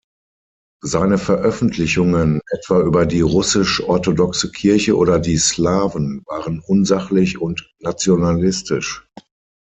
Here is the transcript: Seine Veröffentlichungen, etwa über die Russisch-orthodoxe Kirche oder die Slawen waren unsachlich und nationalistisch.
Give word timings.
Seine 0.83 1.19
Veröffentlichungen, 1.19 2.41
etwa 2.49 2.81
über 2.81 3.05
die 3.05 3.21
Russisch-orthodoxe 3.21 4.51
Kirche 4.51 4.97
oder 4.97 5.19
die 5.19 5.37
Slawen 5.37 6.23
waren 6.25 6.59
unsachlich 6.59 7.39
und 7.39 7.71
nationalistisch. 7.79 9.07